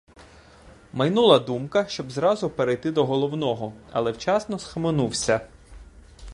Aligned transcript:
Майнула 0.93 1.39
думка, 1.39 1.87
щоб 1.87 2.11
зразу 2.11 2.49
перейти 2.49 2.91
до 2.91 3.05
головного, 3.05 3.73
але 3.91 4.11
вчасно 4.11 4.59
схаменувся. 4.59 5.47